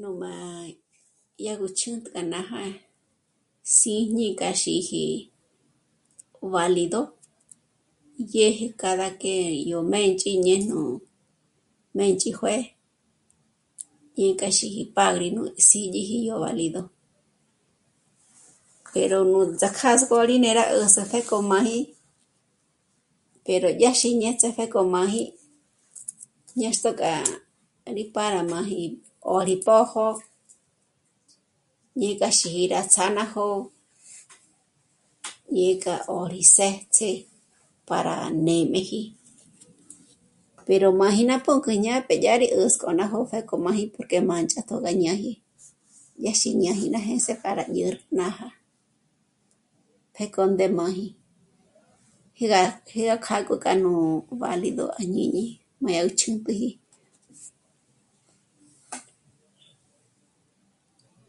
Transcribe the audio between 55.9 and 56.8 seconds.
yá gó ch'ǚnt'üji